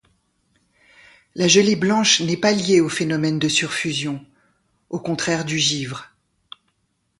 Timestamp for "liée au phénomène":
2.53-3.37